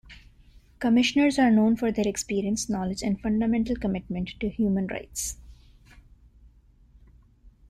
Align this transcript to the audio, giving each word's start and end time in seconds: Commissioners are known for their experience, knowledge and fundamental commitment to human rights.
Commissioners 0.79 1.37
are 1.37 1.51
known 1.51 1.75
for 1.75 1.91
their 1.91 2.07
experience, 2.07 2.67
knowledge 2.67 3.03
and 3.03 3.21
fundamental 3.21 3.75
commitment 3.75 4.29
to 4.39 4.49
human 4.49 4.87
rights. 4.87 5.37